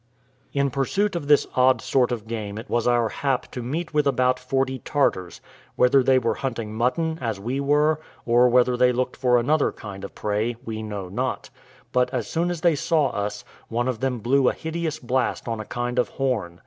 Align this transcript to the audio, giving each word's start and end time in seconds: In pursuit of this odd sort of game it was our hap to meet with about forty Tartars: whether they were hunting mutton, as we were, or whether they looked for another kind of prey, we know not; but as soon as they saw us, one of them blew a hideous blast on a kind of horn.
In 0.51 0.71
pursuit 0.71 1.15
of 1.15 1.27
this 1.27 1.45
odd 1.55 1.79
sort 1.79 2.11
of 2.11 2.25
game 2.25 2.57
it 2.57 2.67
was 2.67 2.87
our 2.87 3.09
hap 3.09 3.51
to 3.51 3.61
meet 3.61 3.93
with 3.93 4.07
about 4.07 4.39
forty 4.39 4.79
Tartars: 4.79 5.41
whether 5.75 6.01
they 6.01 6.17
were 6.17 6.33
hunting 6.33 6.73
mutton, 6.73 7.19
as 7.21 7.39
we 7.39 7.59
were, 7.59 8.01
or 8.25 8.49
whether 8.49 8.75
they 8.75 8.91
looked 8.91 9.15
for 9.15 9.37
another 9.37 9.71
kind 9.71 10.03
of 10.03 10.15
prey, 10.15 10.55
we 10.65 10.81
know 10.81 11.07
not; 11.07 11.51
but 11.91 12.11
as 12.11 12.25
soon 12.27 12.49
as 12.49 12.61
they 12.61 12.73
saw 12.73 13.09
us, 13.11 13.45
one 13.67 13.87
of 13.87 13.99
them 13.99 14.17
blew 14.21 14.49
a 14.49 14.53
hideous 14.53 14.97
blast 14.97 15.47
on 15.47 15.59
a 15.59 15.65
kind 15.65 15.99
of 15.99 16.09
horn. 16.09 16.59